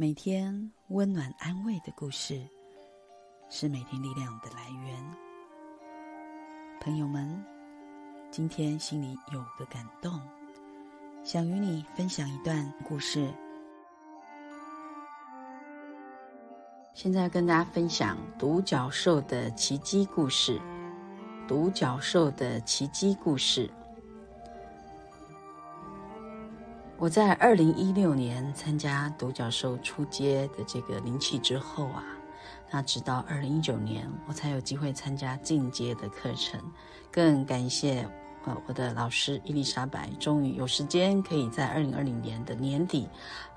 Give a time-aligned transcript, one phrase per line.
[0.00, 2.40] 每天温暖安慰的故事，
[3.50, 5.04] 是每天力量的来源。
[6.80, 7.44] 朋友们，
[8.30, 10.20] 今天心里有个感动，
[11.24, 13.28] 想与你分享一段故事。
[16.94, 20.60] 现在跟大家分享独角兽的奇迹故事。
[21.48, 23.68] 独角兽的奇迹故事。
[27.00, 32.02] 我在二零一六年参加独角兽出街的这个灵气之后啊，
[32.72, 36.60] 那直到二零一九年，我才有机会参加进阶的课程。
[37.08, 38.04] 更感谢
[38.44, 43.08] 呃我的老师伊丽莎白，终于有时间可以在二零二零年的年底，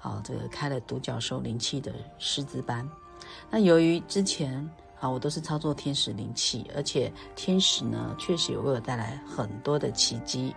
[0.03, 2.87] 啊，这个开了独角兽灵气的师资班。
[3.49, 4.53] 那由于之前
[4.99, 10.55] 啊，我都是操作天使灵气，而且天使呢确实有为我带来很多的奇迹。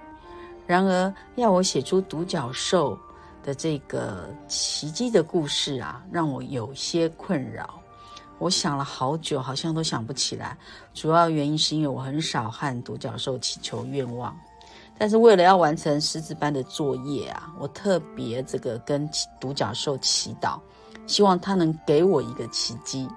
[0.66, 2.98] 然而，要我写出独角兽
[3.42, 7.80] 的这个奇迹的故事啊，让我有些困扰。
[8.38, 10.56] 我想了好久，好像都想不起来。
[10.92, 14.36] 主要原因是因为我很少和独角兽祈求愿望，
[14.98, 19.08] 但是为了要完成狮子班的作业啊，我特别这个跟
[19.40, 20.58] 独角兽祈祷，
[21.06, 23.08] 希望他能给我一个奇迹。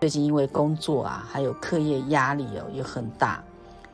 [0.00, 3.42] 最近因为工作啊，还有课业压力哦，也很大。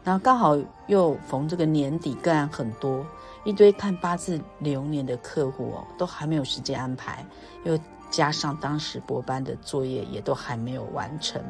[0.04, 0.54] 然后刚好
[0.86, 3.04] 又逢这个年底，个案很多，
[3.42, 7.24] 一堆看八字流年的客户哦，都还没有时间安排，
[7.64, 7.76] 又
[8.10, 11.42] 加上当时博班的作业也都还没有完成，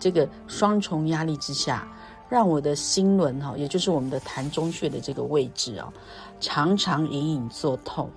[0.00, 1.86] 这个双重压力之下，
[2.28, 5.92] 让我的心轮哈，也就是我们的潭中穴的这个位置哦，
[6.40, 8.10] 常常隐隐作痛。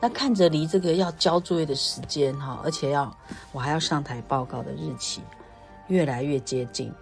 [0.00, 3.12] 那看着离这个要交作业的时间哈，而且要
[3.50, 5.20] 我还要上台报告的日期
[5.88, 6.92] 越来越接近。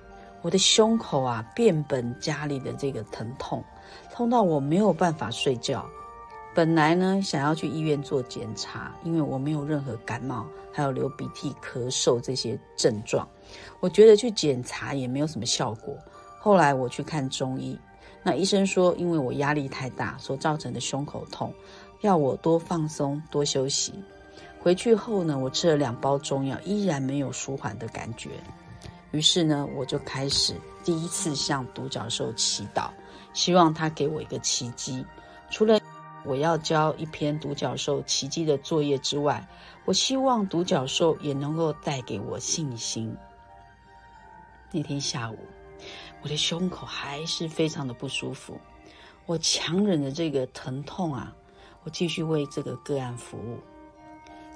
[0.45, 3.65] 我的胸口啊，变本加厉的这个疼痛，
[4.13, 5.89] 痛到我没有办法睡觉。
[6.55, 13.27] 本来呢，想要去医院做检查，因为我没有任何感冒，还有流鼻涕、咳嗽这些症状。
[13.81, 15.97] 我觉得去检查也没有什么效果。
[16.39, 17.79] 后来我去看中医，
[18.23, 21.55] 那医生说，因为我压力太大所造成的胸口痛，
[22.03, 23.95] 要我多放松、多休息。
[24.61, 28.33] 回去后呢，我吃了两包中药，依然没有舒缓的感觉。
[29.15, 30.53] 于是呢，我就开始
[30.83, 32.91] 第一次向独角兽祈祷，
[33.33, 35.07] 希望他给我一个奇迹。
[35.49, 35.79] 除了
[36.25, 39.47] 我要交一篇独角兽奇迹的作业之外，
[39.85, 43.17] 我希望独角兽也能够带给我信心。
[44.73, 45.39] 那天下午，
[46.21, 48.59] 我的胸口还是非常的不舒服，
[49.27, 51.33] 我强忍着这个疼痛啊，
[51.85, 53.61] 我继续为这个个案服务。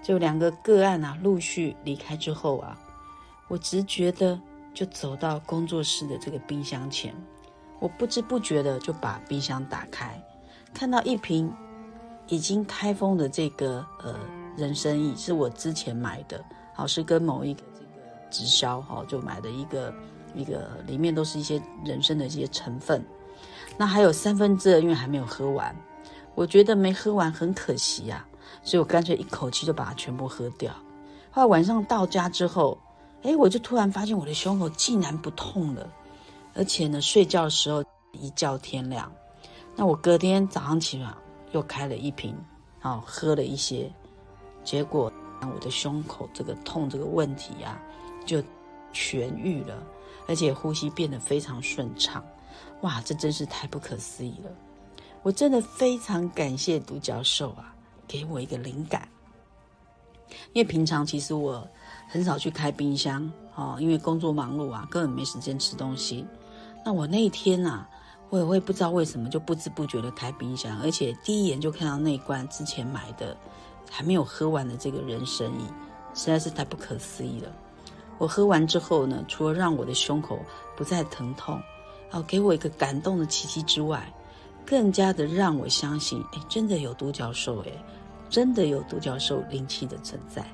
[0.02, 2.76] 就两个个案啊，陆续离开之后啊，
[3.46, 4.36] 我直觉得。
[4.78, 7.12] 就走到工作室的这个冰箱前，
[7.81, 10.22] 我不知不觉的就把冰箱打开，
[10.72, 11.53] 看到一瓶
[12.28, 14.15] 已经开封的这个呃
[14.56, 16.41] 人参饮，是我之前买的，
[16.72, 17.87] 好是跟某一个这个
[18.31, 19.93] 直销哈就买的一个
[20.33, 23.05] 一个，里面都是一些人参的一些成分。
[23.77, 25.75] 那还有三分之二，因为还没有喝完，
[26.37, 28.25] 我觉得没喝完很可惜呀，
[28.62, 30.72] 所以我干脆一口气就把它全部喝掉。
[31.33, 32.78] 后来晚上到家之后。
[33.23, 35.91] 哎，我就突然发现我的胸口竟然不痛了，
[36.55, 39.11] 而且呢，睡觉的时候一觉天亮。
[39.75, 41.15] 那我隔天早上起来
[41.53, 42.37] 又开了一瓶，
[42.81, 43.93] 啊，喝了一些，
[44.65, 45.12] 结果
[45.43, 47.81] 我的胸口这个痛这个问题呀
[48.27, 48.43] 就
[48.93, 49.83] 痊愈了，
[50.27, 52.25] 而且呼吸变得非常顺畅。
[52.83, 54.50] 哇，这真是太不可思议了！
[55.23, 57.75] 我真的非常感谢独角兽啊，
[58.06, 59.09] 给我一个灵感。
[60.53, 61.67] 因为平常其实我
[62.08, 66.26] 很少去开冰箱，哦，因为工作忙碌啊，根本没时间吃东西。
[66.84, 67.86] 那我那一天呐，
[68.30, 73.36] 我也会不知道为什么就不知不觉的开冰箱，而且第一眼就看到那一罐之前买的
[73.91, 75.66] 还没有喝完的这个人参饮，
[76.14, 77.52] 实在是太不可思议了。
[78.16, 80.38] 我喝完之后呢，除了让我的胸口
[80.76, 81.60] 不再疼痛，
[82.10, 84.10] 哦，给我一个感动的奇迹之外，
[84.64, 87.72] 更加的让我相信，哎，真的有独角兽，哎。
[88.31, 90.44] 真的有独角兽灵气的存在，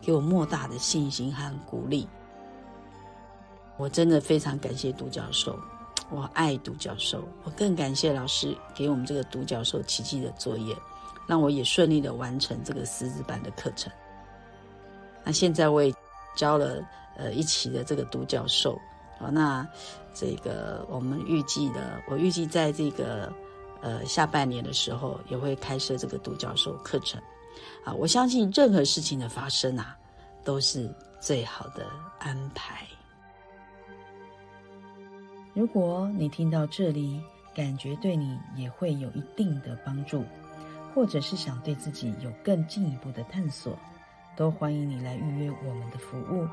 [0.00, 2.08] 给我莫大的信心和鼓励。
[3.76, 5.58] 我真的非常感谢独角兽，
[6.10, 7.22] 我爱独角兽。
[7.44, 10.76] 我更感谢老师给我们这个独角兽奇迹的作业，
[11.26, 13.92] 让我也顺利的完成这个狮子班的课程。
[15.24, 15.94] 那现在我也
[16.36, 16.82] 教了
[17.16, 18.78] 呃一期的这个独角兽，
[19.18, 19.66] 好，那
[20.14, 23.32] 这个我们预计的，我预计在这个。
[23.82, 27.18] 呃，下半年的时候也会开设这个独角兽课程，
[27.84, 29.96] 啊，我相信任何事情的发生啊，
[30.44, 31.86] 都是最好的
[32.18, 32.86] 安排。
[35.52, 37.20] 如果你听到这里，
[37.54, 40.24] 感觉对你也会有一定的帮助，
[40.94, 43.76] 或者是想对自己有更进一步的探索，
[44.36, 46.46] 都欢迎你来预约我们的服务。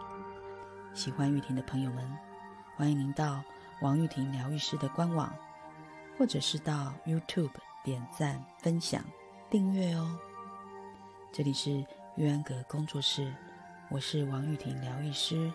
[0.95, 2.11] 喜欢玉婷的朋友们，
[2.75, 3.43] 欢迎您到
[3.81, 5.31] 王玉婷疗愈师的官网，
[6.17, 7.51] 或者是到 YouTube
[7.83, 9.03] 点赞、分享、
[9.51, 10.17] 订阅哦。
[11.37, 11.85] 这里是
[12.15, 13.31] 玉安阁工作室，
[13.91, 15.53] 我是王玉婷疗愈师，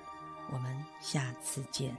[0.53, 1.93] 我们下次见。